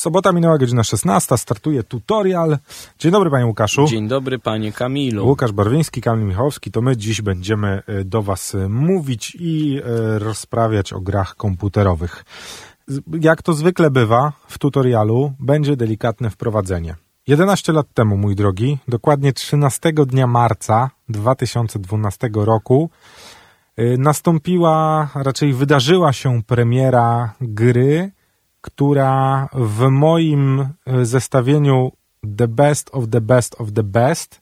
[0.00, 2.58] Sobota minęła godzina 16, startuje tutorial.
[2.98, 3.86] Dzień dobry panie Łukaszu.
[3.86, 5.26] Dzień dobry panie Kamilu.
[5.26, 10.18] Łukasz Barwiński, Kamil Michałowski, to my dziś będziemy e, do was e, mówić i e,
[10.18, 12.24] rozprawiać o grach komputerowych.
[13.20, 16.94] Jak to zwykle bywa w tutorialu, będzie delikatne wprowadzenie.
[17.26, 22.90] 11 lat temu, mój drogi, dokładnie 13 dnia marca 2012 roku
[23.98, 28.10] nastąpiła, raczej wydarzyła się premiera gry,
[28.60, 31.92] która w moim e, zestawieniu
[32.36, 34.40] The Best of the Best of the Best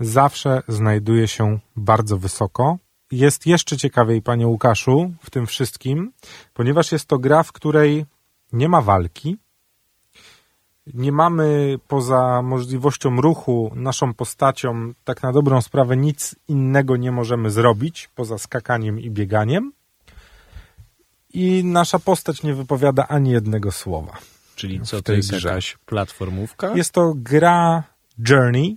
[0.00, 2.78] zawsze znajduje się bardzo wysoko.
[3.10, 6.12] Jest jeszcze ciekawiej, panie Łukaszu, w tym wszystkim,
[6.54, 8.06] ponieważ jest to gra, w której
[8.52, 9.36] nie ma walki.
[10.94, 17.50] Nie mamy poza możliwością ruchu naszą postacią, tak na dobrą sprawę, nic innego nie możemy
[17.50, 19.72] zrobić poza skakaniem i bieganiem
[21.34, 24.12] i nasza postać nie wypowiada ani jednego słowa.
[24.56, 25.48] Czyli co, to jest grze.
[25.48, 26.72] jakaś platformówka?
[26.74, 27.84] Jest to gra
[28.28, 28.76] Journey,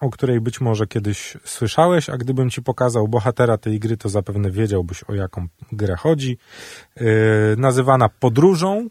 [0.00, 4.50] o której być może kiedyś słyszałeś, a gdybym ci pokazał bohatera tej gry, to zapewne
[4.50, 6.38] wiedziałbyś o jaką grę chodzi.
[6.96, 7.06] Yy,
[7.56, 8.88] nazywana Podróżą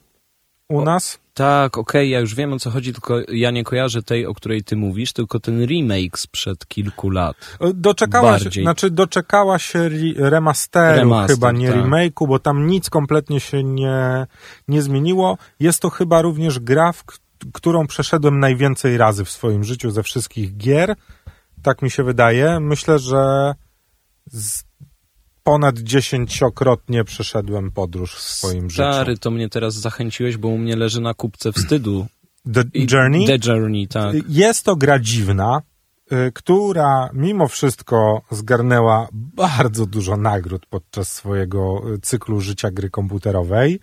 [0.70, 1.20] u o, nas.
[1.34, 4.34] Tak, okej, okay, ja już wiem o co chodzi, tylko ja nie kojarzę tej, o
[4.34, 7.58] której ty mówisz, tylko ten remake sprzed kilku lat.
[7.74, 8.52] Doczekała Bardziej.
[8.52, 11.78] się, znaczy doczekała się remasteru Remaster, chyba, nie tak.
[11.78, 14.28] remake'u, bo tam nic kompletnie się nie,
[14.68, 15.38] nie zmieniło.
[15.60, 17.04] Jest to chyba również gra, w
[17.54, 20.96] którą przeszedłem najwięcej razy w swoim życiu ze wszystkich gier.
[21.64, 22.60] Tak mi się wydaje.
[22.60, 23.54] Myślę, że
[24.26, 24.64] z
[25.44, 28.94] ponad dziesięciokrotnie przeszedłem podróż w swoim Stary, życiu.
[28.94, 32.06] Stary, to mnie teraz zachęciłeś, bo u mnie leży na kupce wstydu.
[32.54, 33.28] The Journey?
[33.28, 34.16] The Journey, tak.
[34.30, 35.62] Jest to gra dziwna,
[36.12, 43.80] y, która mimo wszystko zgarnęła bardzo dużo nagród podczas swojego y, cyklu życia gry komputerowej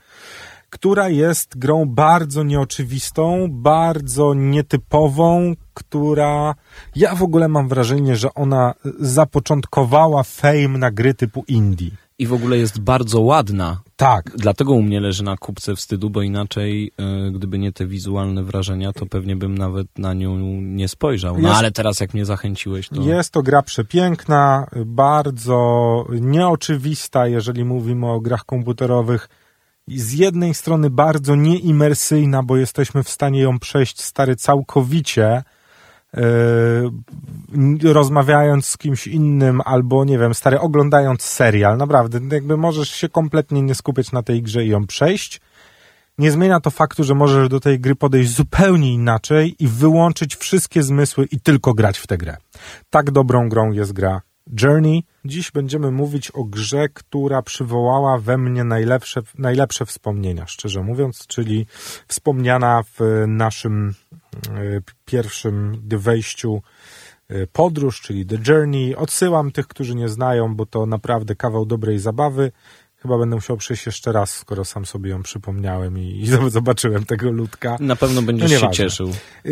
[0.71, 6.55] która jest grą bardzo nieoczywistą, bardzo nietypową, która
[6.97, 11.91] ja w ogóle mam wrażenie, że ona zapoczątkowała fame na gry typu indie.
[12.19, 13.81] I w ogóle jest bardzo ładna.
[13.97, 14.31] Tak.
[14.37, 16.93] Dlatego u mnie leży na kupce wstydu, bo inaczej,
[17.29, 21.39] y, gdyby nie te wizualne wrażenia, to pewnie bym nawet na nią nie spojrzał.
[21.39, 23.03] No jest, ale teraz jak mnie zachęciłeś, to...
[23.03, 29.29] Jest to gra przepiękna, bardzo nieoczywista, jeżeli mówimy o grach komputerowych
[29.99, 35.43] z jednej strony bardzo nieimersyjna, bo jesteśmy w stanie ją przejść stary całkowicie,
[36.17, 43.09] Yy, rozmawiając z kimś innym, albo nie wiem, stary, oglądając serial, naprawdę, jakby możesz się
[43.09, 45.41] kompletnie nie skupiać na tej grze i ją przejść.
[46.19, 50.83] Nie zmienia to faktu, że możesz do tej gry podejść zupełnie inaczej i wyłączyć wszystkie
[50.83, 52.37] zmysły i tylko grać w tę grę.
[52.91, 54.23] Tak dobrą grą jest gra
[54.63, 55.05] Journey.
[55.25, 61.67] Dziś będziemy mówić o grze, która przywołała we mnie najlepsze, najlepsze wspomnienia, szczerze mówiąc, czyli
[62.09, 63.95] wspomniana w naszym
[64.49, 66.63] e, pierwszym wejściu
[67.29, 68.97] e, podróż, czyli The Journey.
[68.97, 72.53] Odsyłam tych, którzy nie znają, bo to naprawdę kawał dobrej zabawy.
[72.97, 77.31] Chyba będę musiał przyjść jeszcze raz, skoro sam sobie ją przypomniałem i, i zobaczyłem tego
[77.31, 77.77] ludka.
[77.81, 79.09] Na pewno będziesz no się cieszył.
[79.09, 79.51] E,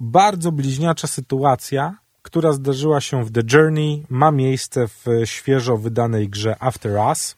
[0.00, 2.03] bardzo bliźniacza sytuacja,
[2.34, 7.36] która zdarzyła się w The Journey, ma miejsce w świeżo wydanej grze After Us,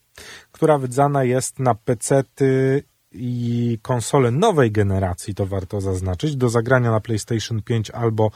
[0.53, 7.01] która wydana jest na PC-ty i konsole nowej generacji, to warto zaznaczyć, do zagrania na
[7.01, 8.31] PlayStation 5 albo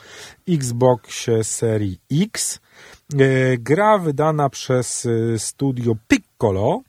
[0.49, 2.61] Xboxie serii X.
[3.19, 6.83] E, gra wydana przez e, studio Piccolo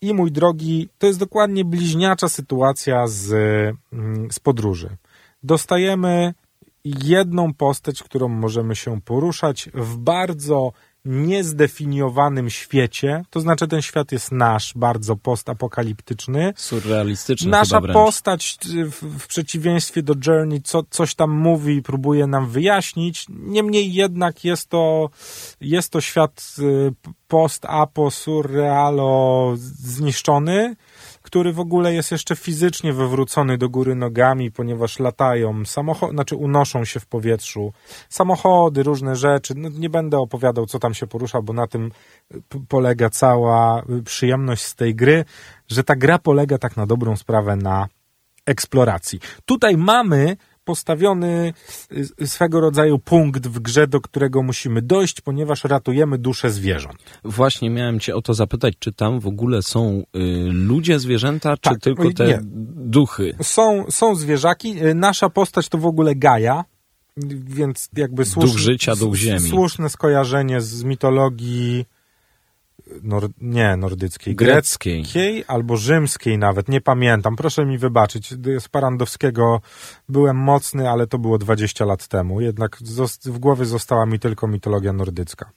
[0.00, 3.32] i mój drogi, to jest dokładnie bliźniacza sytuacja z,
[3.92, 4.96] mm, z podróży.
[5.42, 6.34] Dostajemy
[7.04, 10.72] jedną postać, którą możemy się poruszać w bardzo
[11.06, 16.52] niezdefiniowanym świecie, to znaczy ten świat jest nasz, bardzo postapokaliptyczny.
[16.56, 22.48] Surrealistyczny Nasza postać w, w, przeciwieństwie do Journey co, coś tam mówi i próbuje nam
[22.48, 25.10] wyjaśnić, niemniej jednak jest to,
[25.60, 26.92] jest to świat y,
[27.28, 30.76] post-apo, surrealo zniszczony,
[31.26, 36.84] który w ogóle jest jeszcze fizycznie wywrócony do góry nogami, ponieważ latają samochody, znaczy unoszą
[36.84, 37.72] się w powietrzu,
[38.08, 39.54] samochody, różne rzeczy.
[39.56, 41.92] No, nie będę opowiadał, co tam się porusza, bo na tym
[42.68, 45.24] polega cała przyjemność z tej gry,
[45.68, 47.88] że ta gra polega tak na dobrą sprawę na
[48.46, 49.20] eksploracji.
[49.44, 51.52] Tutaj mamy postawiony
[52.20, 56.98] y, swego rodzaju punkt w grze, do którego musimy dojść, ponieważ ratujemy duszę zwierząt.
[57.24, 60.18] Właśnie miałem cię o to zapytać, czy tam w ogóle są y,
[60.52, 62.38] ludzie, zwierzęta, czy tak, tylko te nie.
[62.76, 63.36] duchy?
[63.42, 64.84] Są, są zwierzaki.
[64.84, 66.64] Y, nasza postać to w ogóle Gaja,
[67.44, 69.48] więc jakby słuszne, duch życia, duch ziemi.
[69.48, 71.86] słuszne skojarzenie z mitologii
[73.02, 75.02] nor, nie nordyckiej, greckiej.
[75.02, 77.36] greckiej albo rzymskiej nawet, nie pamiętam.
[77.36, 79.60] Proszę mi wybaczyć, z Parandowskiego
[80.08, 82.40] byłem mocny, ale to było 20 lat temu.
[82.40, 82.78] Jednak
[83.24, 85.50] w głowie została mi tylko mitologia nordycka.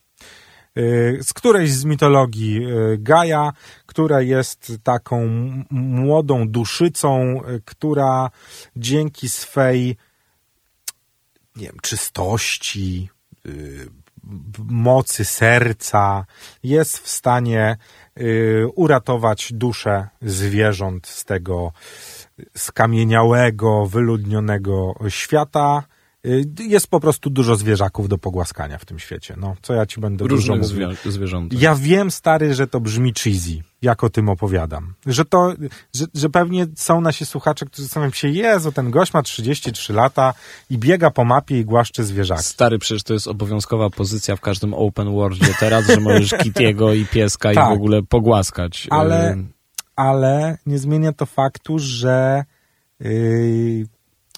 [0.77, 3.53] Y, z którejś z mitologii y, Gaja,
[3.85, 5.27] która jest taką
[5.71, 8.29] młodą duszycą, y, która
[8.75, 9.97] dzięki swej
[11.55, 13.09] nie wiem, czystości,
[14.69, 16.25] mocy serca
[16.63, 17.77] jest w stanie
[18.75, 21.71] uratować duszę zwierząt z tego
[22.57, 25.83] skamieniałego, wyludnionego świata.
[25.83, 25.98] Y,
[26.59, 29.35] jest po prostu dużo zwierzaków do pogłaskania w tym świecie.
[29.37, 31.53] No, co ja ci będę Różnych zwie zwierząt.
[31.53, 34.93] Ja wiem, stary, że to brzmi cheesy, jak o tym opowiadam.
[35.05, 35.53] Że to,
[35.95, 40.33] że, że pewnie są nasi słuchacze, którzy zastanawiają się, Jezu, ten gość ma 33 lata
[40.69, 42.43] i biega po mapie i głaszcze zwierzaki.
[42.43, 47.05] Stary, przecież to jest obowiązkowa pozycja w każdym open worldzie teraz, że możesz Kitiego i
[47.05, 48.87] pieska tak, i w ogóle pogłaskać.
[48.89, 49.37] Ale,
[49.95, 52.43] ale nie zmienia to faktu, że
[52.99, 53.87] yy,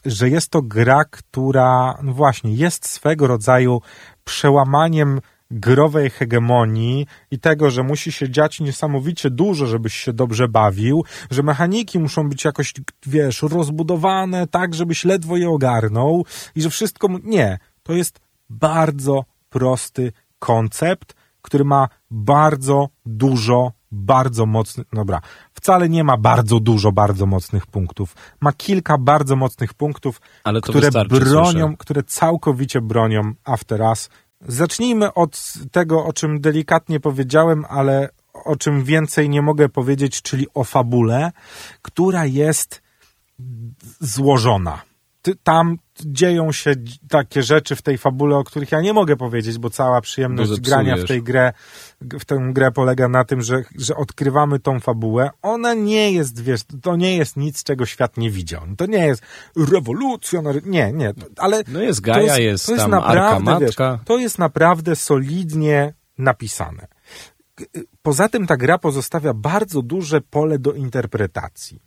[0.06, 3.81] że jest to gra, która, no właśnie, jest swego rodzaju
[4.24, 5.21] przełamaniem
[5.51, 11.44] growej hegemonii i tego, że musi się dziać niesamowicie dużo, żebyś się dobrze bawił, że
[11.44, 12.74] mechaniki muszą być jakoś,
[13.06, 16.25] wiesz, rozbudowane tak, żebyś ledwo je ogarnął
[16.56, 17.07] i że wszystko...
[17.24, 18.19] Nie, to jest
[18.50, 25.22] bardzo prosty koncept, który ma bardzo dużo bardzo mocny, dobra,
[25.54, 28.16] wcale nie ma bardzo dużo bardzo mocnych punktów.
[28.42, 30.22] Ma kilka bardzo mocnych punktów,
[30.62, 31.78] które bronią, słyszę.
[31.78, 34.10] które całkowicie bronią After Us.
[34.42, 40.48] Zacznijmy od tego, o czym delikatnie powiedziałem, ale o czym więcej nie mogę powiedzieć, czyli
[40.54, 41.32] o fabule,
[41.82, 42.82] która jest
[44.00, 44.91] złożona
[45.44, 46.73] tam dzieją się
[47.09, 50.97] takie rzeczy w tej fabule, o których ja nie mogę powiedzieć, bo cała przyjemność grania
[50.97, 51.53] w tej grę,
[52.01, 55.29] w tę grę polega na tym, że, że odkrywamy tą fabułę.
[55.41, 58.62] Ona nie jest, wiesz, to nie jest nic, czego świat nie widział.
[58.77, 59.23] To nie jest
[59.71, 61.63] rewolucja, nie, nie, ale...
[61.68, 63.75] No jest Gaja, jest, jest, to jest tam naprawdę, wiesz,
[64.06, 66.88] to jest naprawdę solidnie napisane.
[68.01, 71.79] Poza tym ta gra pozostawia bardzo duże pole do interpretacji.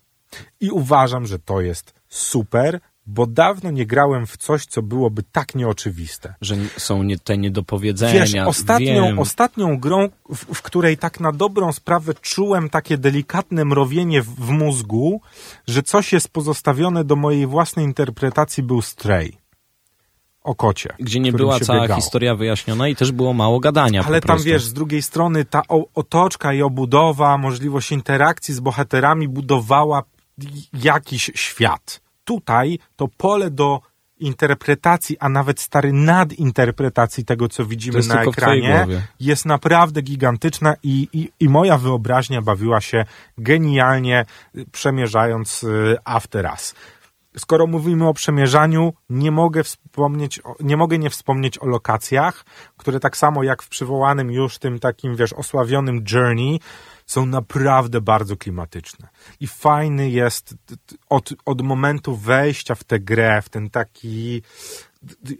[0.60, 5.54] I uważam, że to jest super, bo dawno nie grałem w coś, co byłoby tak
[5.54, 6.34] nieoczywiste.
[6.40, 8.20] Że są nie, te niedopowiedzenia.
[8.20, 9.18] Wiesz, ostatnią, wiem.
[9.18, 14.50] ostatnią grą, w, w, której tak na dobrą sprawę czułem takie delikatne mrowienie w, w
[14.50, 15.20] mózgu,
[15.66, 19.44] że coś jest pozostawione do mojej własnej interpretacji, był Stray
[20.44, 20.94] o kocie.
[20.98, 22.00] Gdzie nie była cała biegało.
[22.00, 24.04] historia wyjaśniona i też było mało gadania.
[24.06, 25.62] Ale tam wiesz, z drugiej strony ta
[25.94, 30.02] otoczka i obudowa, możliwość interakcji z bohaterami budowała
[30.72, 33.80] jakiś świat tutaj to pole do
[34.18, 38.86] interpretacji, a nawet stary nadinterpretacji tego, co widzimy na ekranie,
[39.20, 43.04] jest naprawdę gigantyczna i, i, i moja wyobraźnia bawiła się
[43.38, 44.24] genialnie
[44.72, 46.74] przemierzając y, After Us.
[47.36, 52.44] Skoro mówimy o przemierzaniu, nie mogę wspomnieć, nie mogę nie wspomnieć o lokacjach,
[52.76, 56.60] które tak samo jak w przywołanym już tym takim, wiesz, osławionym Journey,
[57.06, 59.08] są naprawdę bardzo klimatyczne.
[59.40, 60.54] I fajny jest
[61.08, 64.42] od, od momentu wejścia w tę grę, w ten taki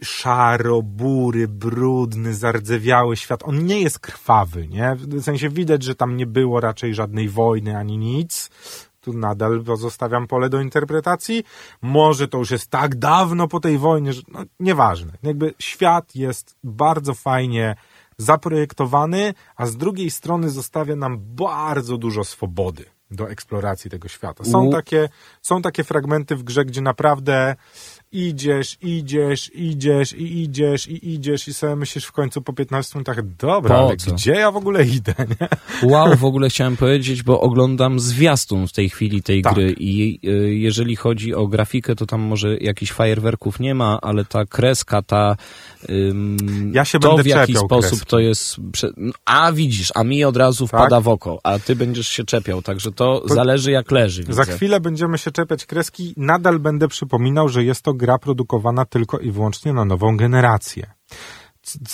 [0.03, 3.43] szaro, bury, brudny, zardzewiały świat.
[3.45, 4.97] On nie jest krwawy, nie?
[4.97, 8.51] W sensie widać, że tam nie było raczej żadnej wojny ani nic.
[9.05, 11.45] Tu nadal pozostawiam pole do interpretacji.
[11.83, 15.13] Może to już jest tak dawno po tej wojnie, że no, nieważne.
[15.23, 17.77] Jakby świat jest bardzo fajnie
[18.19, 24.45] zaprojektowany, a z drugiej strony zostawia nam bardzo dużo swobody do eksploracji tego świata.
[24.45, 25.09] Są, takie,
[25.43, 27.57] są takie fragmenty w grze, gdzie naprawdę
[28.15, 33.37] idziesz, idziesz, idziesz i idziesz i idziesz i sobie myślisz w końcu po 15 minutach,
[33.37, 35.49] dobra, ale gdzie ja w ogóle idę, nie?
[35.91, 39.55] Wow, w ogóle chciałem powiedzieć, bo oglądam zwiastun w tej chwili tej tak.
[39.55, 44.25] gry i y, jeżeli chodzi o grafikę, to tam może jakichś fajerwerków nie ma, ale
[44.25, 45.37] ta kreska, ta
[45.91, 48.57] ym, ja się to będę w jaki sposób to jest
[49.25, 50.81] a widzisz, a mi od razu tak?
[50.81, 54.21] wpada w oko, a ty będziesz się czepiał, także to, to zależy jak leży.
[54.25, 54.33] Widzę.
[54.33, 59.19] Za chwilę będziemy się czepiać kreski, nadal będę przypominał, że jest to gra produkowana tylko
[59.19, 60.87] i wyłącznie na nową generację.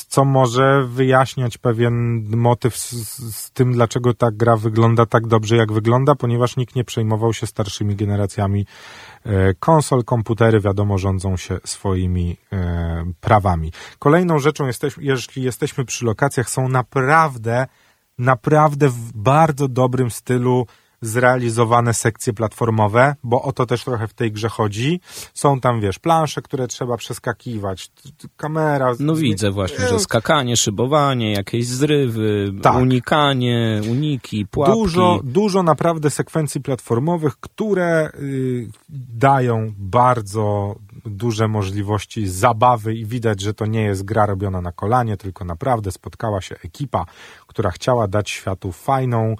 [0.09, 2.93] Co może wyjaśniać pewien motyw z,
[3.37, 7.47] z, tym, dlaczego ta gra wygląda tak dobrze, jak wygląda, ponieważ nikt nie przejmował się
[7.47, 8.67] starszymi generacjami
[9.25, 13.73] e, konsol, komputery, wiadomo, rządzą się swoimi e, prawami.
[13.99, 17.67] Kolejną rzeczą, jesteś, jeśli jesteśmy przy lokacjach, są naprawdę,
[18.19, 20.67] naprawdę w bardzo dobrym stylu
[21.03, 25.01] zrealizowane sekcje platformowe, bo o to też trochę w tej grze chodzi.
[25.35, 27.91] Są tam, wiesz, plansze, które trzeba przeskakiwać,
[28.37, 28.93] kamera.
[29.01, 32.77] No widzę właśnie, że skakanie, szybowanie, jakieś zrywy, tak.
[32.77, 34.79] unikanie, uniki, pułapki.
[34.79, 38.69] Dużo, dużo naprawdę sekwencji platformowych, które y,
[39.09, 40.77] dają bardzo
[41.07, 45.93] duże możliwości zabawy i widać, że to nie jest gra robiona na kolanie, tylko naprawdę
[45.93, 47.07] spotkała się ekipa,
[47.47, 49.37] która chciała dać światu fajną,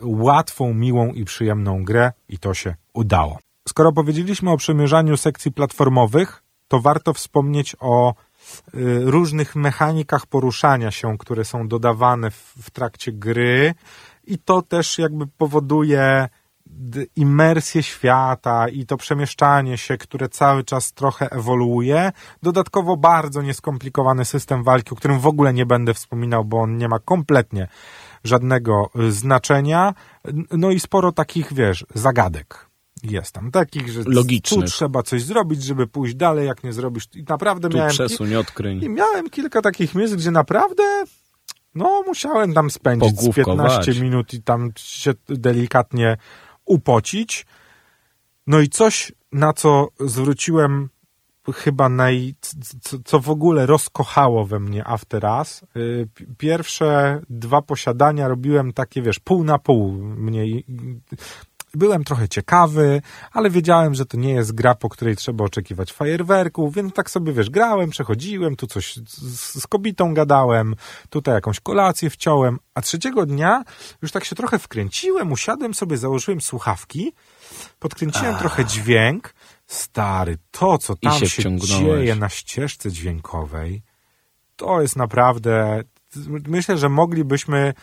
[0.00, 3.38] łatwą, miłą i przyjemną grę i to się udało.
[3.68, 8.14] Skoro powiedzieliśmy o przemierzaniu sekcji platformowych, to warto wspomnieć o y,
[9.04, 13.74] różnych mechanikach poruszania się, które są dodawane w, w trakcie gry
[14.24, 16.28] i to też jakby powoduje
[17.16, 22.12] imersję świata i to przemieszczanie się, które cały czas trochę ewoluuje.
[22.42, 26.88] Dodatkowo bardzo nieskomplikowany system walki, o którym w ogóle nie będę wspominał, bo on nie
[26.88, 27.68] ma kompletnie
[28.24, 29.94] żadnego y, znaczenia.
[30.50, 32.70] No i sporo takich, wiesz, zagadek
[33.02, 34.64] jest tam takich, że Logicznych.
[34.64, 37.04] tu trzeba coś zrobić, żeby pójść dalej, jak nie zrobisz.
[37.14, 37.92] I naprawdę tu miałem.
[37.92, 38.84] Przesuń, odkryń.
[38.84, 41.04] I miałem kilka takich miejsc, gdzie naprawdę
[41.74, 46.16] no, musiałem tam spędzić 15 minut i tam się delikatnie
[46.64, 47.46] upocić.
[48.46, 50.88] No i coś, na co zwróciłem
[51.54, 52.34] chyba naj,
[53.04, 55.62] co, w ogóle rozkochało we mnie After Us.
[55.76, 59.92] Y, pierwsze dwa posiadania robiłem takie, wiesz, pół na pół.
[60.02, 60.64] Mniej,
[61.74, 66.74] byłem trochę ciekawy, ale wiedziałem, że to nie jest gra, po której trzeba oczekiwać fajerwerków,
[66.74, 70.74] więc tak sobie, wiesz, grałem, przechodziłem, tu coś z, z kobitą gadałem,
[71.10, 73.64] tutaj jakąś kolację wciąłem, a trzeciego dnia
[74.02, 77.12] już tak się trochę wkręciłem, usiadłem sobie, założyłem słuchawki,
[77.78, 79.34] podkręciłem trochę dźwięk,
[79.70, 83.82] stary, to co tam się, się dzieje na ścieżce dźwiękowej,
[84.56, 85.82] to jest naprawdę,
[86.48, 87.74] myślę, że moglibyśmy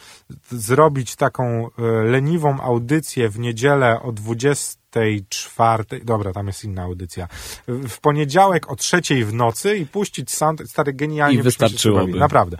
[0.51, 5.83] zrobić taką e, leniwą audycję w niedzielę o 24.
[6.03, 7.27] Dobra, tam jest inna audycja.
[7.67, 11.39] W poniedziałek o trzeciej w nocy i puścić sound, stary genialnie.
[11.39, 12.19] I wystarczyłoby.
[12.19, 12.57] Naprawdę.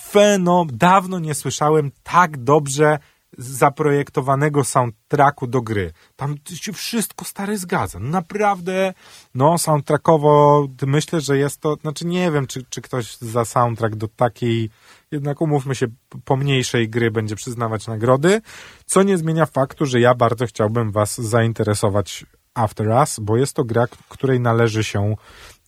[0.00, 2.98] Feno, dawno nie słyszałem tak dobrze
[3.38, 5.92] zaprojektowanego soundtracku do gry.
[6.16, 7.98] Tam się wszystko stary zgadza.
[7.98, 8.94] Naprawdę,
[9.34, 14.08] no soundtrackowo myślę, że jest to, znaczy nie wiem, czy, czy ktoś za soundtrack do
[14.08, 14.70] takiej,
[15.10, 15.86] jednak umówmy się,
[16.24, 18.40] pomniejszej gry będzie przyznawać nagrody,
[18.86, 23.64] co nie zmienia faktu, że ja bardzo chciałbym was zainteresować After Us, bo jest to
[23.64, 25.14] gra, której należy się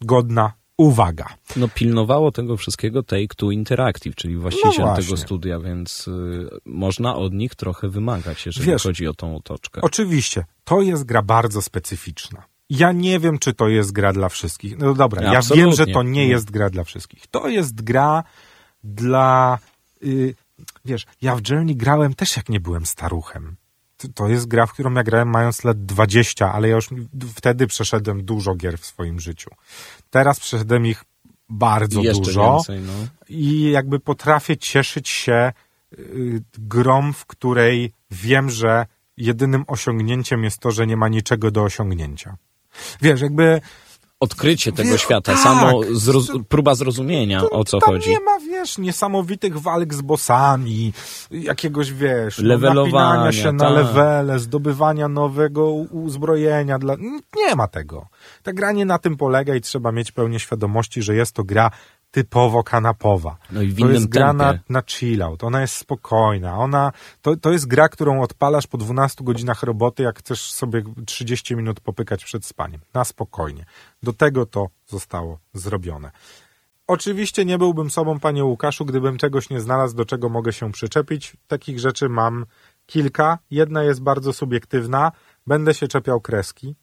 [0.00, 1.26] godna uwaga.
[1.56, 7.32] No pilnowało tego wszystkiego Take-Two Interactive, czyli właściciel no tego studia, więc y, można od
[7.32, 9.80] nich trochę wymagać, jeżeli Wiesz, chodzi o tą otoczkę.
[9.80, 12.42] Oczywiście, to jest gra bardzo specyficzna.
[12.70, 14.78] Ja nie wiem, czy to jest gra dla wszystkich.
[14.78, 17.26] No dobra, ja, ja wiem, że to nie jest gra dla wszystkich.
[17.26, 18.24] To jest gra
[18.84, 19.58] dla...
[20.02, 20.34] Y,
[20.84, 23.56] wiesz, ja w Journey grałem też jak nie byłem staruchem
[24.14, 26.88] to jest gra, w którą ja grałem mając lat 20, ale ja już
[27.34, 29.50] wtedy przeszedłem dużo gier w swoim życiu.
[30.10, 31.04] Teraz przeszedłem ich
[31.48, 32.92] bardzo dużo więcej, no.
[33.28, 35.52] i jakby potrafię cieszyć się
[35.98, 38.86] y, grom, w której wiem, że
[39.16, 42.36] jedynym osiągnięciem jest to, że nie ma niczego do osiągnięcia.
[43.02, 43.60] Wiesz, jakby
[44.20, 48.10] odkrycie tego wiesz, świata, tak, samo zroz próba zrozumienia, to, o co tam chodzi.
[48.10, 50.92] nie ma, wiesz, niesamowitych walk z bossami,
[51.30, 53.74] jakiegoś, wiesz, no, napinania się na tak.
[53.74, 56.78] levele, zdobywania nowego uzbrojenia.
[56.78, 56.96] Dla...
[57.36, 58.08] Nie ma tego.
[58.42, 61.70] Ta gra nie na tym polega i trzeba mieć pełnię świadomości, że jest to gra
[62.10, 63.36] typowo kanapowa.
[63.50, 67.52] No i w to jest gra na, na chillout, ona jest spokojna, ona, to, to
[67.52, 72.46] jest gra, którą odpalasz po 12 godzinach roboty, jak chcesz sobie 30 minut popykać przed
[72.46, 72.80] spaniem.
[72.94, 73.64] Na spokojnie.
[74.02, 76.10] Do tego to zostało zrobione.
[76.86, 81.36] Oczywiście nie byłbym sobą, panie Łukaszu, gdybym czegoś nie znalazł, do czego mogę się przyczepić.
[81.46, 82.46] Takich rzeczy mam
[82.86, 83.38] kilka.
[83.50, 85.12] Jedna jest bardzo subiektywna.
[85.46, 86.74] Będę się czepiał kreski.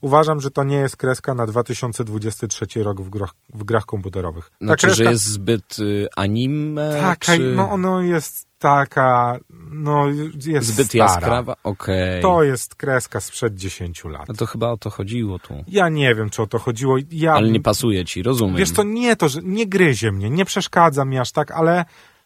[0.00, 4.50] Uważam, że to nie jest kreska na 2023 rok w grach, w grach komputerowych.
[4.50, 5.04] Ta znaczy, kreska...
[5.04, 6.96] że jest zbyt y, anime?
[7.00, 7.38] Taka, czy...
[7.38, 9.38] no ono jest taka,
[9.70, 10.06] no
[10.46, 11.04] jest Zbyt stara.
[11.04, 11.56] jaskrawa?
[11.64, 12.10] Okej.
[12.10, 12.22] Okay.
[12.22, 14.28] To jest kreska sprzed 10 lat.
[14.28, 15.64] No to chyba o to chodziło tu.
[15.68, 16.96] Ja nie wiem, czy o to chodziło.
[17.10, 17.32] Ja...
[17.32, 18.56] Ale nie pasuje ci, rozumiem.
[18.56, 21.84] Wiesz, to nie to, że nie gryzie mnie, nie przeszkadza mi aż tak, ale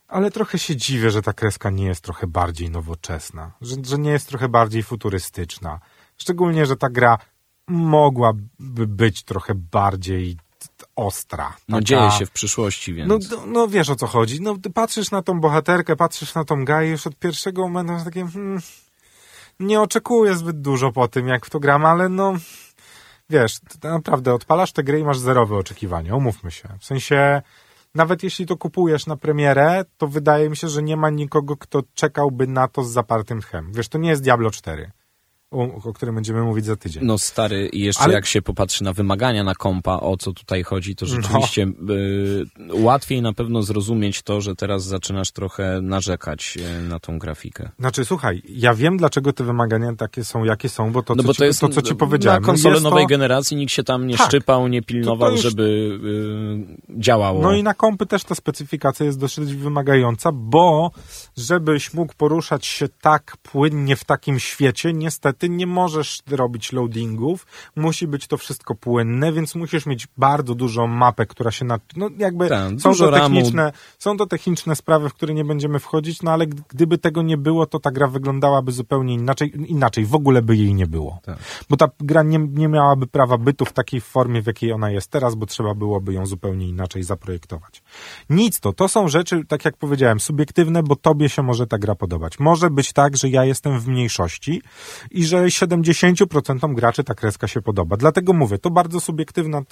[0.09, 4.11] ale trochę się dziwię, że ta kreska nie jest trochę bardziej nowoczesna, że, że nie
[4.11, 5.81] jest trochę bardziej futurystyczna.
[6.17, 7.19] Szczególnie, że ta gra
[7.69, 10.37] mogłaby być trochę bardziej
[10.97, 11.45] ostra.
[11.45, 11.63] Taka...
[11.69, 13.09] No dzieje się w przyszłości, więc...
[13.09, 14.41] No, no, no, wiesz o co chodzi.
[14.41, 18.27] No patrzysz na tą bohaterkę, patrzysz na tą gaję już od pierwszego momentu takie...
[18.27, 18.61] Hmm,
[19.61, 22.35] nie oczekuję zbyt dużo po tym, jak w to gram, ale no...
[23.31, 26.69] Wiesz, naprawdę odpalasz tę grę i masz zerowe oczekiwania, umówmy się.
[26.81, 27.43] W sensie
[27.95, 31.83] nawet jeśli to kupujesz na premierę, to wydaje mi się, że nie ma nikogo, kto
[31.95, 33.73] czekałby na to z zapartym tchem.
[33.73, 34.91] Wiesz, to nie jest Diablo 4
[35.55, 37.05] o, o którym będziemy mówić za tydzień.
[37.05, 38.15] No stary, i jeszcze Ale...
[38.15, 41.13] jak się popatrzy na wymagania na kompa, o co tutaj chodzi, to no.
[41.13, 41.95] rzeczywiście no.
[41.95, 47.71] y, łatwiej na pewno zrozumieć to, że teraz zaczynasz trochę narzekać y, na tą grafikę.
[47.79, 51.27] Znaczy, słuchaj, ja wiem, dlaczego te wymagania takie są, jakie są, bo to, no co,
[51.27, 52.43] bo to, ci, jest, to co ci powiedziałem...
[52.43, 53.09] Na konsole nowej to...
[53.09, 54.27] generacji nikt się tam nie tak.
[54.27, 55.41] szczypał, nie pilnował, już...
[55.41, 55.63] żeby
[56.91, 57.43] y, działało.
[57.43, 60.91] No i na kompy też ta specyfikacja jest dosyć wymagająca, bo
[61.37, 67.47] żebyś mógł poruszać się tak płynnie w takim świecie, niestety ty nie możesz robić loadingów,
[67.77, 71.79] musi być to wszystko płynne, więc musisz mieć bardzo dużą mapę, która się na...
[71.97, 76.23] No jakby Ten, są, to techniczne, są to techniczne sprawy, w które nie będziemy wchodzić,
[76.23, 80.43] no ale gdyby tego nie było, to ta gra wyglądałaby zupełnie inaczej, inaczej w ogóle
[80.43, 81.19] by jej nie było.
[81.23, 81.39] Tak.
[81.69, 85.11] Bo ta gra nie, nie miałaby prawa bytu w takiej formie, w jakiej ona jest
[85.11, 87.83] teraz, bo trzeba byłoby ją zupełnie inaczej zaprojektować.
[88.31, 91.95] Nic to, to są rzeczy, tak jak powiedziałem, subiektywne, bo tobie się może ta gra
[91.95, 92.39] podobać.
[92.39, 94.63] Może być tak, że ja jestem w mniejszości
[95.11, 97.97] i że że 70% graczy ta kreska się podoba.
[97.97, 99.63] Dlatego mówię, to bardzo subiektywna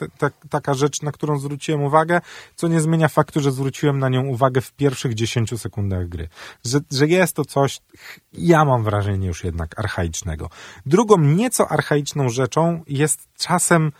[0.50, 2.20] taka rzecz, na którą zwróciłem uwagę,
[2.56, 6.28] co nie zmienia faktu, że zwróciłem na nią uwagę w pierwszych 10 sekundach gry.
[6.64, 7.80] Że, że jest to coś,
[8.32, 10.50] ja mam wrażenie już jednak archaicznego.
[10.86, 13.92] Drugą nieco archaiczną rzeczą jest czasem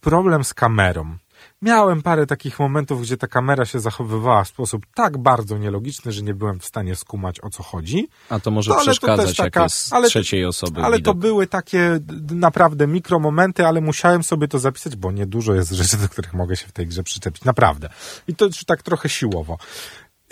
[0.00, 1.16] problem z kamerą.
[1.62, 6.22] Miałem parę takich momentów, gdzie ta kamera się zachowywała w sposób tak bardzo nielogiczny, że
[6.22, 8.08] nie byłem w stanie skumać o co chodzi.
[8.28, 11.14] A to może no, przeszkadzać, to taka, ale, trzeciej osoby Ale widok.
[11.14, 12.00] to były takie
[12.30, 16.66] naprawdę mikromomenty, ale musiałem sobie to zapisać, bo niedużo jest rzeczy, do których mogę się
[16.66, 17.44] w tej grze przyczepić.
[17.44, 17.88] Naprawdę.
[18.28, 19.58] I to już tak trochę siłowo.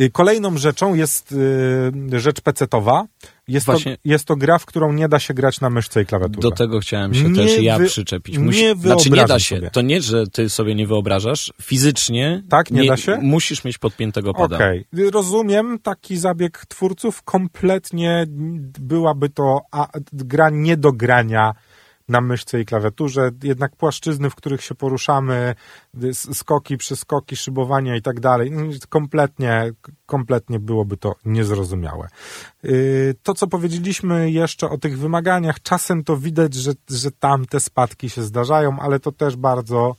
[0.00, 3.06] Y, kolejną rzeczą jest y, rzecz pecetowa.
[3.48, 6.40] Jest, to, jest to gra, w którą nie da się grać na myszce i klawiaturze.
[6.40, 8.38] Do tego chciałem się nie też ja wy, przyczepić.
[8.38, 9.56] Musi, nie znaczy nie da się.
[9.56, 9.70] Sobie.
[9.70, 11.52] To nie, że ty sobie nie wyobrażasz.
[11.62, 13.18] Fizycznie tak, nie, nie da się?
[13.22, 14.56] musisz mieć podpiętego pada.
[14.56, 15.10] Okej, okay.
[15.10, 17.22] rozumiem taki zabieg twórców.
[17.22, 18.24] Kompletnie
[18.80, 21.54] byłaby to a, gra nie do grania
[22.08, 23.30] na myszce i klawiaturze.
[23.42, 25.54] Jednak płaszczyzny, w których się poruszamy,
[26.12, 29.72] skoki, przeskoki, szybowania i tak dalej, no, kompletnie,
[30.06, 32.08] kompletnie byłoby to niezrozumiałe.
[32.64, 37.60] Y, to, co powiedzieliśmy jeszcze o tych wymaganiach, czasem to widać, że, że tam te
[37.60, 39.96] spadki się zdarzają, ale to też bardzo,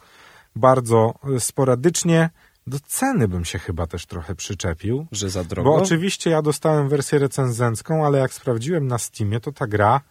[0.56, 2.30] bardzo sporadycznie.
[2.68, 5.08] Do ceny bym się chyba też trochę przyczepił.
[5.12, 5.70] Że za drogo?
[5.70, 10.02] Bo oczywiście ja dostałem wersję recenzencką, ale jak sprawdziłem na Steamie, to ta gra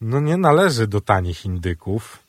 [0.00, 2.24] no nie należy do tanich indyków,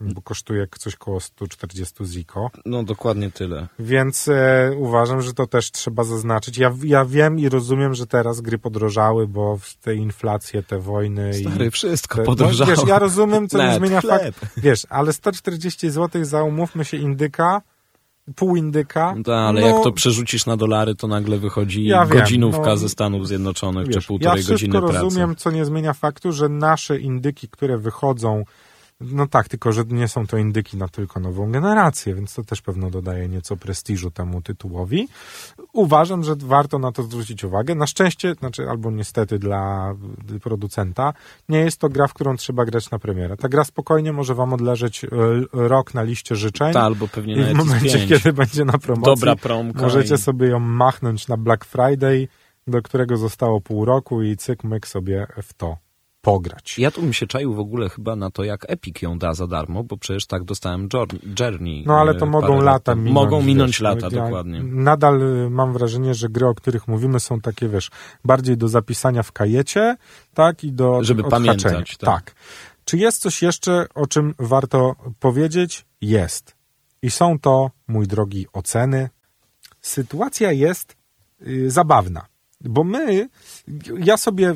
[0.00, 2.50] bo kosztuje coś koło 140 ziko.
[2.66, 3.66] No dokładnie tyle.
[3.78, 6.58] Więc e, uważam, że to też trzeba zaznaczyć.
[6.58, 11.34] Ja, ja wiem i rozumiem, że teraz gry podrożały, bo te inflacje, te wojny...
[11.34, 12.70] Stary, i wszystko te, podrożało.
[12.70, 14.46] No, wiesz, ja rozumiem, co nie zmienia fakt.
[14.56, 17.62] Wiesz, ale 140 zł za, umówmy się, indyka
[18.36, 19.14] pół indyka.
[19.16, 22.70] No tak, ale no, jak to przerzucisz na dolary, to nagle wychodzi ja godzinówka wiem,
[22.70, 24.94] no, ze Stanów Zjednoczonych, wiesz, czy półtorej ja godziny pracy.
[24.94, 28.44] Ja rozumiem, co nie zmienia faktu, że nasze indyki, które wychodzą
[29.00, 32.62] no tak, tylko że nie są to indyki na tylko nową generację, więc to też
[32.62, 35.08] pewno dodaje nieco prestiżu temu tytułowi.
[35.72, 37.74] Uważam, że warto na to zwrócić uwagę.
[37.74, 39.94] Na szczęście, znaczy albo niestety dla
[40.42, 41.14] producenta,
[41.48, 43.36] nie jest to gra, w którą trzeba grać na premierę.
[43.36, 45.08] Ta gra spokojnie może wam odleżeć e,
[45.52, 46.72] rok na liście życzeń.
[46.72, 50.18] Ta, albo pewnie I w momencie, kiedy będzie na promocji, Dobra promka możecie i...
[50.18, 52.28] sobie ją machnąć na Black Friday,
[52.66, 55.87] do którego zostało pół roku i cyk, myk sobie w to
[56.28, 56.78] pograć.
[56.78, 59.46] Ja tu bym się czaił w ogóle chyba na to, jak Epic ją da za
[59.46, 60.88] darmo, bo przecież tak dostałem
[61.40, 61.84] Journey.
[61.86, 63.14] No ale to e, mogą lata minąć.
[63.14, 64.62] Mogą minąć wiesz, lata, ja dokładnie.
[64.62, 67.90] Nadal y, mam wrażenie, że gry, o których mówimy są takie, wiesz,
[68.24, 69.96] bardziej do zapisania w kajecie,
[70.34, 71.96] tak, i do Żeby pamiętać.
[71.96, 72.24] Tak.
[72.24, 72.34] tak.
[72.84, 75.86] Czy jest coś jeszcze, o czym warto powiedzieć?
[76.00, 76.56] Jest.
[77.02, 79.08] I są to, mój drogi, oceny.
[79.80, 80.96] Sytuacja jest
[81.46, 82.26] y, zabawna,
[82.60, 83.28] bo my,
[83.98, 84.54] ja sobie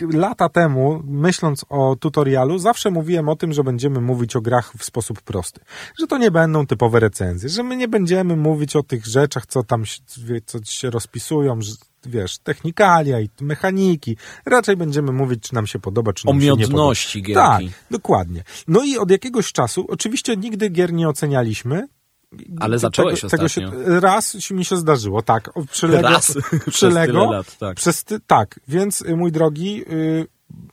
[0.00, 4.84] lata temu, myśląc o tutorialu, zawsze mówiłem o tym, że będziemy mówić o grach w
[4.84, 5.60] sposób prosty.
[6.00, 9.62] Że to nie będą typowe recenzje, że my nie będziemy mówić o tych rzeczach, co
[9.62, 9.84] tam
[10.46, 11.72] co się rozpisują, że,
[12.06, 14.16] wiesz, technikalia i mechaniki.
[14.46, 16.82] Raczej będziemy mówić, czy nam się podoba, czy nam o się nie podoba.
[17.22, 17.34] gierki.
[17.34, 18.44] Tak, dokładnie.
[18.68, 21.88] No i od jakiegoś czasu, oczywiście nigdy gier nie ocenialiśmy,
[22.60, 25.50] ale zacząłeś tego, tego się, Raz mi się zdarzyło, tak.
[25.70, 26.38] Przy Lego, raz,
[26.70, 27.76] przy Lego, lat, tak.
[27.76, 30.26] Przez ty, tak, więc y, mój drogi, yy,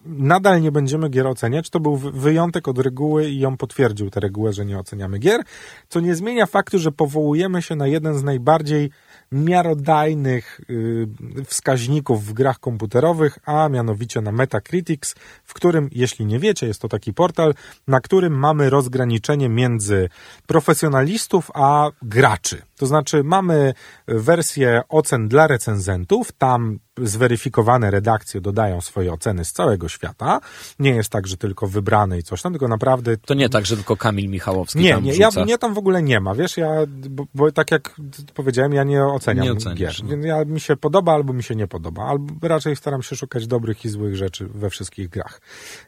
[0.06, 1.70] nadal nie będziemy gier oceniać.
[1.70, 5.42] To był wyjątek od reguły i ją potwierdził tę regułę, że nie oceniamy gier,
[5.90, 8.90] co nie zmienia faktu, że powołujemy się na jeden z najbardziej
[9.34, 11.08] miarodajnych y,
[11.46, 16.90] wskaźników w grach komputerowych, a mianowicie na Metacritics, w którym, jeśli nie wiecie, jest to
[16.90, 17.54] taki portal,
[17.88, 20.10] na którym mamy rozgraniczenie między
[20.48, 22.62] profesjonalistów a graczy.
[22.84, 23.74] To znaczy mamy
[24.08, 30.40] wersję ocen dla recenzentów, tam zweryfikowane redakcje dodają swoje oceny z całego świata.
[30.80, 33.18] Nie jest tak, że tylko wybrane i coś tam, tylko naprawdę...
[33.18, 35.40] To nie tak, że tylko Kamil Michałowski nie, tam nie, wrzuca.
[35.40, 37.96] ja, mnie tam w ogóle nie ma, wiesz, ja, bo, bo tak jak
[38.34, 40.18] powiedziałem, ja nie oceniam Nie oceniasz, gier.
[40.18, 40.26] no.
[40.28, 43.86] Ja, mi się podoba albo mi się nie podoba, albo raczej staram się szukać dobrych
[43.86, 45.42] i złych rzeczy we wszystkich grach.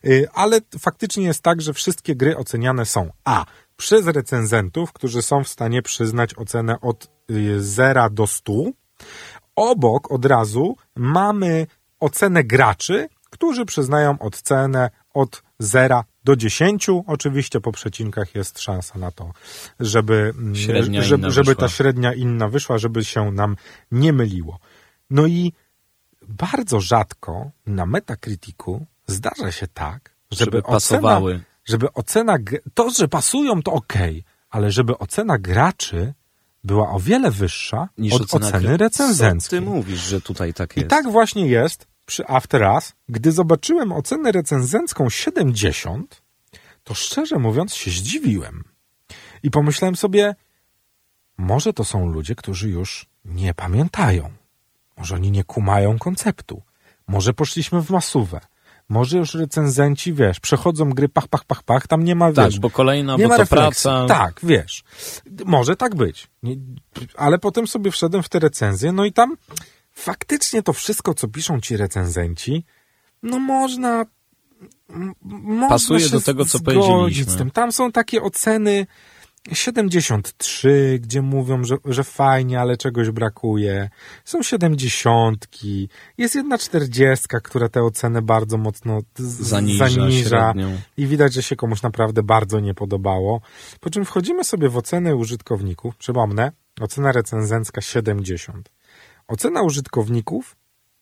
[0.06, 3.46] Y, Ale faktycznie jest tak, że wszystkie gry oceniane są a.
[3.78, 7.10] przez recenzentów, którzy są w stanie przyznać ocenę od
[7.58, 8.54] 0 do 100.
[9.56, 11.68] Obok od razu mamy
[12.00, 16.88] ocenę graczy, którzy przyznają ocenę od 0 do 10.
[17.08, 19.32] Oczywiście po przecinkach jest szansa na to,
[19.80, 21.68] żeby, mm, Średnia żeby, żeby wyszła.
[21.68, 23.56] ta średnia inna wyszła, żeby się nam
[23.92, 24.60] nie myliło.
[25.10, 25.54] No i
[26.28, 31.44] bardzo rzadko na Metacriticu zdarza się tak, żeby, Żeby ocena, pasowały.
[31.66, 32.38] Żeby ocena,
[32.74, 36.14] to, że pasują to okej, ale żeby ocena graczy
[36.64, 39.60] była o wiele wyższa Niż od oceny recenzenckiej.
[39.60, 40.90] ty mówisz, że tutaj tak I jest?
[40.90, 42.94] tak właśnie jest przy After Us.
[43.10, 46.22] Gdy zobaczyłem ocenę recenzencką 70,
[46.84, 48.64] to szczerze mówiąc się zdziwiłem.
[49.44, 50.36] I pomyślałem sobie,
[51.38, 54.30] może to są ludzie, którzy już nie pamiętają.
[54.98, 56.62] Może oni nie kumają konceptu.
[57.08, 58.40] Może poszliśmy w masówę.
[58.90, 62.60] Może już recenzenci, wiesz, przechodzą gry pach, pach, pach, pach, tam nie ma, Tak, wiesz,
[62.60, 64.06] bo kolejna, nie bo ma to praca.
[64.08, 64.84] Tak, wiesz.
[65.46, 66.28] Może tak być.
[66.44, 66.56] Nie,
[67.18, 69.38] ale potem sobie wszedłem w te recenzje, no i tam
[69.92, 72.66] faktycznie to wszystko, co piszą ci recenzenci,
[73.24, 74.06] no można.
[74.90, 77.52] m- można Pasuje do tego, co powiedzieliśmy.
[77.52, 78.88] Tam są takie oceny
[79.54, 83.90] 73, gdzie mówią, że, że fajnie, ale czegoś brakuje.
[84.26, 85.48] Są 70,
[86.18, 90.54] jest jedna 40, która tę ocenę bardzo mocno Zaniża, zaniża
[90.98, 93.42] i widać, że się komuś naprawdę bardzo nie podobało.
[93.80, 95.96] Po czym wchodzimy sobie w ocenę użytkowników.
[95.96, 98.70] Przypomnę, ocena recenzencka 70.
[99.28, 100.56] Ocena użytkowników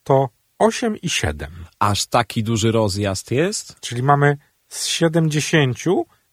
[0.03, 0.29] to
[0.59, 1.51] 8 i 7.
[1.79, 3.79] Aż taki duży rozjazd jest?
[3.79, 5.77] Czyli mamy z 70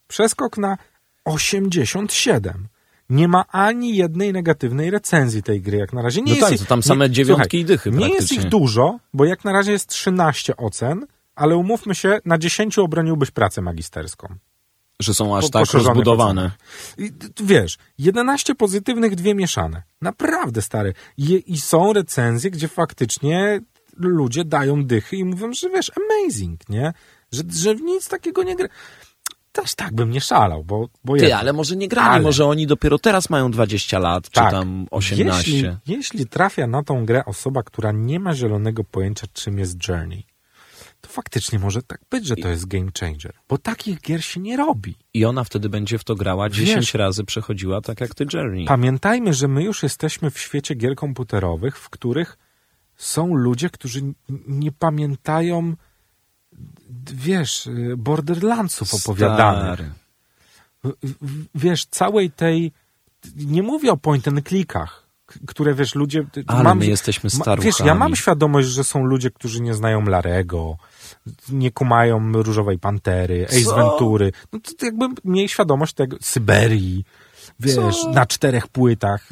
[0.06, 0.76] przeskok na
[1.24, 2.68] 87.
[3.11, 6.22] Nie ma ani jednej negatywnej recenzji tej gry, jak na razie.
[6.22, 8.33] Nie No jest tak, ich, to tam same nie, dziewiątki słuchaj, i dychy Nie jest
[8.33, 13.30] ich dużo, bo jak na razie jest 13 ocen, ale umówmy się, na 10 obroniłbyś
[13.30, 14.35] pracę magisterską.
[15.00, 16.50] Że są aż Po- tak rozbudowane.
[16.98, 17.11] I,
[17.44, 19.83] wiesz, 11 pozytywnych, dwie mieszane.
[20.00, 20.92] Naprawdę stare.
[21.16, 23.61] I, I są recenzje, gdzie faktycznie
[23.96, 26.92] ludzie dają dychy i mówią, że wiesz, amazing, nie?
[27.33, 28.68] Że, że w nic takiego nie gra.
[29.52, 32.46] Też tak bym nie szalał, bo, bo Ty, jednak- ale może nie grali, Ale- może
[32.46, 34.50] oni dopiero teraz mają 20 lat, czy Tak.
[34.50, 35.50] tam 18.
[35.52, 40.26] Jeśli, jeśli trafia na tą grę osoba, która nie ma zielonego pojęcia, czym jest Journey,
[41.00, 43.32] to faktycznie może tak być, że to jest game changer.
[43.48, 44.94] Bo takich gier się nie robi.
[45.14, 48.64] I ona wtedy będzie w to grała 10 Wiesz- razy przechodziła, tak jak ty Journey.
[48.64, 52.38] Pamiętajmy, że my już jesteśmy w świecie gier komputerowych, w których
[52.96, 54.00] są ludzie, którzy
[54.48, 55.74] nie pamiętają,
[57.12, 59.80] wiesz, y, Borderlandsów opowiadanych.
[61.54, 62.72] Wiesz, całej tej,
[63.36, 65.06] nie mówię o point and clickach,
[65.46, 66.26] które wiesz, ludzie...
[66.46, 67.64] Ale my jesteśmy staruchami.
[67.64, 70.76] Wiesz, ja mam świadomość, że są ludzie, którzy nie znają Larego,
[71.48, 73.76] nie kumają Różowej Pantery, Ace Co?
[73.76, 74.32] Ventury.
[74.52, 77.04] No to, jakby mieli świadomość tego, Syberii,
[77.60, 78.10] wiesz, Co?
[78.10, 79.28] na czterech płytach.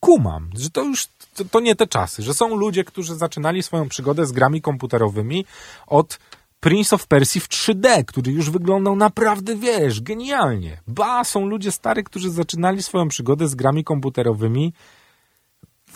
[0.00, 3.88] Kumam, że to już, to, to nie te czasy, że są ludzie, którzy zaczynali swoją
[3.88, 5.44] przygodę z grami komputerowymi
[5.86, 6.18] od
[6.62, 10.80] Prince of Persia w 3D, który już wyglądał naprawdę, wiesz, genialnie.
[10.86, 14.72] Ba, są ludzie stary, którzy zaczynali swoją przygodę z grami komputerowymi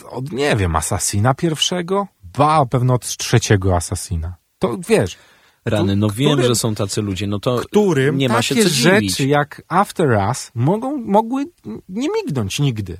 [0.09, 2.07] od, nie wiem, Assassina pierwszego?
[2.37, 4.35] Ba, pewno od trzeciego Assassina.
[4.59, 5.17] To wiesz,
[5.65, 8.61] Rany, no wiem, którym- że są tacy ludzie, no to którym nie ma się co
[8.69, 9.19] rzeczy dziwić.
[9.19, 11.45] jak After Us mogą, mogły
[11.89, 12.97] nie mignąć nigdy.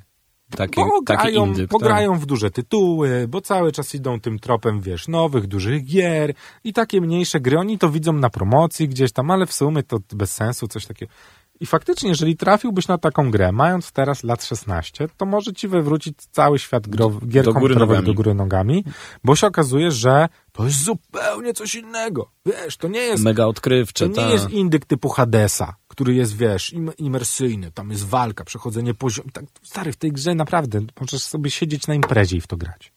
[0.55, 1.87] Takie, bo grają, indyk, bo tak.
[1.87, 6.33] grają w duże tytuły, bo cały czas idą tym tropem, wiesz, nowych, dużych gier
[6.63, 7.59] i takie mniejsze gry.
[7.59, 11.11] Oni to widzą na promocji gdzieś tam, ale w sumie to bez sensu, coś takiego.
[11.59, 16.17] I faktycznie, jeżeli trafiłbyś na taką grę, mając teraz lat 16, to może ci wywrócić
[16.31, 18.05] cały świat gro, gier do komputerowych nogami.
[18.05, 18.83] do góry nogami,
[19.23, 22.31] bo się okazuje, że to jest zupełnie coś innego.
[22.45, 24.25] Wiesz, to nie jest Mega odkrywcze, to ta.
[24.27, 29.29] nie jest indyk typu Hadesa, który jest, wiesz, im, imersyjny, tam jest walka, przechodzenie poziomu.
[29.33, 32.93] Tak, stary, w tej grze naprawdę możesz sobie siedzieć na imprezie i w to grać.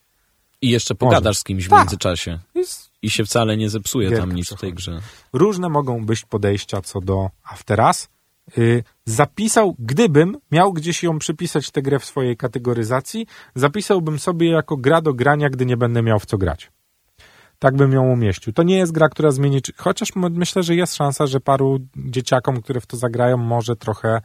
[0.62, 1.78] I jeszcze pogadasz z kimś w Tak.
[1.78, 2.38] międzyczasie.
[2.54, 5.00] Jest, I się wcale nie zepsuje Gierka tam nic w tej grze.
[5.32, 8.08] różne mogą być podejścia co do After Us.
[8.58, 14.76] Y, zapisał, gdybym miał gdzieś ją przypisać tę grę w swojej kategoryzacji, zapisałbym sobie jako
[14.76, 16.70] gra do grania, gdy nie będę miał w co grać.
[17.60, 18.52] Tak bym ją umieścił.
[18.52, 22.80] To nie jest gra, która zmieni, chociaż myślę, że jest szansa, że paru dzieciakom, które
[22.80, 24.20] w to zagrają, może trochę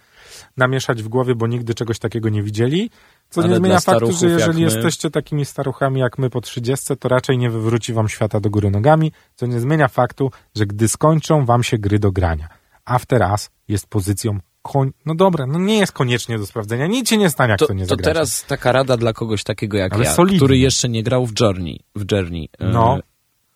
[0.57, 2.89] namieszać w głowie, bo nigdy czegoś takiego nie widzieli.
[3.29, 7.09] Co Ale nie zmienia faktu, że jeżeli jesteście takimi staruchami jak my po 30, to
[7.09, 11.45] raczej nie wywróci wam świata do góry nogami, co nie zmienia faktu, że gdy skończą
[11.45, 12.49] wam się gry do grania.
[12.85, 14.91] After Us jest pozycją koń...
[15.05, 16.87] No dobra, no nie jest koniecznie do sprawdzenia.
[16.87, 18.09] Nic się nie stanie, jak to, to nie zagracie.
[18.09, 21.39] To teraz taka rada dla kogoś takiego jak Ale ja, który jeszcze nie grał w
[21.39, 21.79] Journey.
[21.95, 22.49] W Journey.
[22.59, 22.99] No.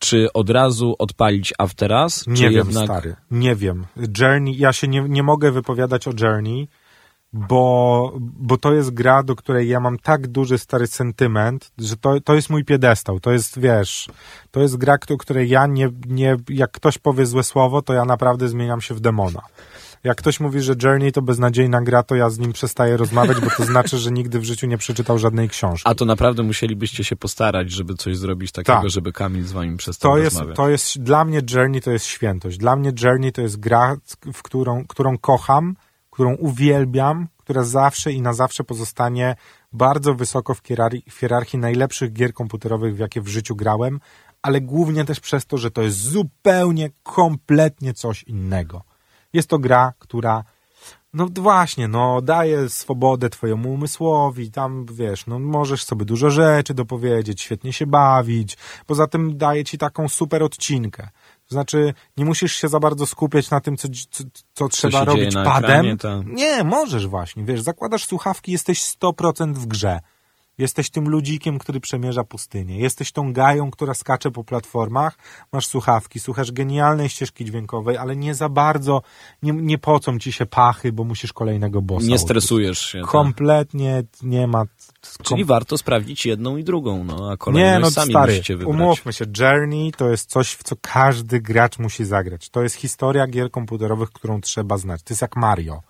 [0.02, 2.24] Czy od razu odpalić After Us?
[2.26, 2.84] Nie wiem, jednak...
[2.84, 3.16] stary.
[3.30, 3.86] Nie wiem.
[4.18, 6.68] Journey, ja się nie, nie mogę wypowiadać o Journey,
[7.32, 12.20] bo, bo to jest gra, do której ja mam tak duży stary sentyment, że to,
[12.20, 14.08] to jest mój piedestał, to jest, wiesz,
[14.50, 18.04] to jest gra, do której ja nie, nie, jak ktoś powie złe słowo, to ja
[18.04, 19.40] naprawdę zmieniam się w demona.
[20.04, 23.50] Jak ktoś mówi, że Journey to beznadziejna gra, to ja z nim przestaję rozmawiać, bo
[23.56, 25.90] to znaczy, że nigdy w życiu nie przeczytał żadnej książki.
[25.90, 28.90] A to naprawdę musielibyście się postarać, żeby coś zrobić takiego, tak.
[28.90, 30.56] żeby Kamil z wami przestał to jest, rozmawiać.
[30.56, 32.58] To jest, dla mnie Journey to jest świętość.
[32.58, 33.96] Dla mnie Journey to jest gra,
[34.32, 35.76] w którą, którą kocham,
[36.10, 39.36] którą uwielbiam, która zawsze i na zawsze pozostanie
[39.72, 44.00] bardzo wysoko w hierarchii, w hierarchii najlepszych gier komputerowych, w jakie w życiu grałem,
[44.42, 48.89] ale głównie też przez to, że to jest zupełnie, kompletnie coś innego.
[49.32, 50.44] Jest to gra, która
[51.14, 57.42] no właśnie, no daje swobodę twojemu umysłowi, tam wiesz, no możesz sobie dużo rzeczy dopowiedzieć,
[57.42, 61.08] świetnie się bawić, poza tym daje ci taką super odcinkę.
[61.48, 65.34] To znaczy, nie musisz się za bardzo skupiać na tym, co, co, co trzeba robić
[65.34, 65.70] padem.
[65.70, 70.00] Ekranie, Nie, możesz właśnie, wiesz, zakładasz słuchawki, jesteś 100% w grze.
[70.60, 72.78] Jesteś tym ludzikiem, który przemierza pustynię.
[72.78, 75.18] Jesteś tą gają, która skacze po platformach.
[75.52, 79.02] Masz słuchawki, słuchasz genialnej ścieżki dźwiękowej, ale nie za bardzo,
[79.42, 82.06] nie, nie pocą ci się pachy, bo musisz kolejnego bossa.
[82.06, 83.00] Nie stresujesz się.
[83.00, 83.10] Tak.
[83.10, 84.22] Kompletnie tak.
[84.22, 84.64] nie ma...
[85.22, 88.80] Czyli warto sprawdzić jedną i drugą, no a kolejną nie, no, sami stary, musicie wybrać.
[88.80, 92.48] Umówmy się, Journey to jest coś, w co każdy gracz musi zagrać.
[92.48, 95.02] To jest historia gier komputerowych, którą trzeba znać.
[95.02, 95.89] To jest jak Mario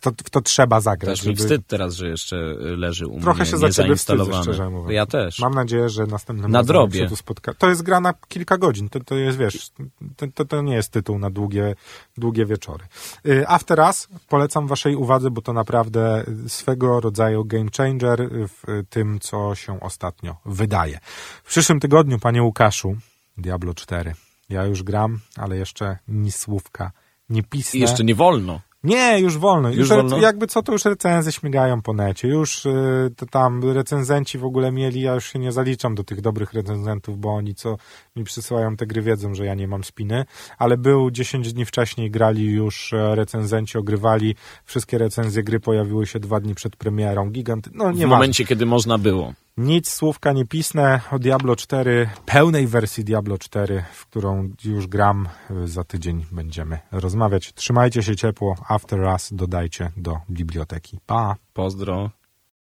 [0.00, 1.18] w to, w to trzeba zagrać.
[1.18, 1.42] Też mi żeby...
[1.42, 4.92] wstyd teraz, że jeszcze leży u mnie Trochę się za ciebie wstydzę, szczerze mówiąc.
[4.92, 5.38] Ja też.
[5.38, 7.08] Mam nadzieję, że następnym na drobie.
[7.08, 7.54] tu spotka...
[7.54, 8.88] To jest gra na kilka godzin.
[8.88, 9.70] To, to jest, wiesz,
[10.16, 11.74] to, to, to nie jest tytuł na długie,
[12.16, 12.84] długie wieczory.
[13.26, 19.18] Y, After Us polecam waszej uwadze, bo to naprawdę swego rodzaju game changer w tym,
[19.20, 20.98] co się ostatnio wydaje.
[21.44, 22.96] W przyszłym tygodniu, panie Łukaszu,
[23.38, 24.14] Diablo 4.
[24.48, 26.92] Ja już gram, ale jeszcze ni słówka
[27.30, 27.78] nie pisnę.
[27.78, 28.60] I jeszcze nie wolno.
[28.84, 29.68] Nie, już wolno.
[29.68, 30.18] Już, już wolno?
[30.18, 32.28] Jakby co, to już recenzje śmigają po necie.
[32.28, 36.52] Już y, tam recenzenci w ogóle mieli, ja już się nie zaliczam do tych dobrych
[36.52, 37.76] recenzentów, bo oni co
[38.16, 40.24] mi przysyłają te gry wiedzą, że ja nie mam spiny,
[40.58, 46.20] ale był 10 dni wcześniej, grali już e, recenzenci, ogrywali, wszystkie recenzje gry pojawiły się
[46.20, 47.30] dwa dni przed premierą.
[47.30, 49.32] Gigant, no nie W momencie, kiedy można było.
[49.56, 55.28] Nic, słówka nie pisnę o Diablo 4, pełnej wersji Diablo 4, w którą już gram.
[55.64, 57.52] Za tydzień będziemy rozmawiać.
[57.54, 58.56] Trzymajcie się ciepło.
[58.68, 60.98] After Us dodajcie do biblioteki.
[61.06, 61.36] Pa!
[61.52, 62.10] Pozdro.